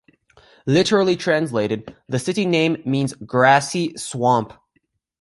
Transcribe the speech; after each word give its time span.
Literally 0.65 1.15
translated, 1.15 1.95
the 2.09 2.17
city 2.17 2.43
name 2.43 2.81
means 2.87 3.13
"grassy 3.23 3.95
swamp". 3.97 4.51